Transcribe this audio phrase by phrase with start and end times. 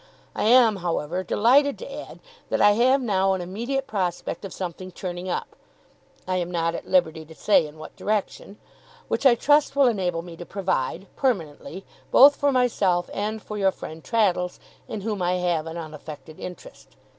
[0.33, 4.89] I am, however, delighted to add that I have now an immediate prospect of something
[4.91, 5.55] turning up
[6.27, 8.57] (I am not at liberty to say in what direction),
[9.09, 13.71] which I trust will enable me to provide, permanently, both for myself and for your
[13.71, 16.95] friend Traddles, in whom I have an unaffected interest.